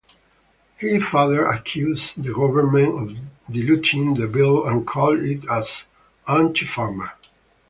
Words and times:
He 0.79 0.97
further 0.99 1.45
accused 1.45 2.23
the 2.23 2.33
government 2.33 3.11
of 3.11 3.17
diluting 3.53 4.15
the 4.15 4.25
bill 4.25 4.65
and 4.67 4.87
called 4.87 5.19
it 5.19 5.47
as 5.47 5.85
"anti-farmer". 6.27 7.11